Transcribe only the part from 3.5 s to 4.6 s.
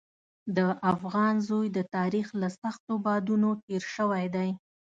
تېر شوی دی.